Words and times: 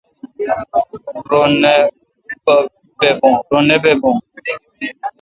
رو 1.29 1.41
نہ 1.61 1.73
بابھو۔ 3.83 4.11